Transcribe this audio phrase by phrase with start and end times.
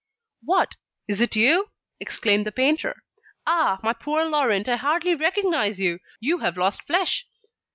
[0.43, 0.77] "What,
[1.07, 1.69] is it you?"
[1.99, 3.03] exclaimed the painter.
[3.45, 3.77] "Ah!
[3.83, 5.99] my poor Laurent, I hardly recognise you.
[6.19, 7.27] You have lost flesh."